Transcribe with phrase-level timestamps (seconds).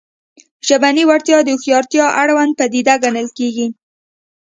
[0.67, 3.67] ژبنۍ وړتیا د هوښیارتیا اړونده پدیده ګڼل کېږي